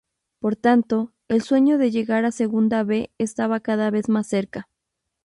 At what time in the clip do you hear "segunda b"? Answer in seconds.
2.31-3.11